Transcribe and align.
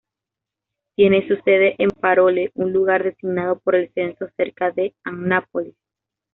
Tiene 0.95 1.27
su 1.27 1.35
sede 1.43 1.75
en 1.77 1.91
Parole, 1.91 2.49
un 2.55 2.73
lugar 2.73 3.03
designado 3.03 3.59
por 3.59 3.75
el 3.75 3.93
censo 3.93 4.25
cerca 4.35 4.71
de 4.71 4.95
Annapolis. 5.03 5.75